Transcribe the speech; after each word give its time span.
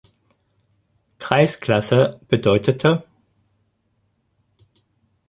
Kreisklasse 1.19 2.19
bedeutete. 2.27 3.03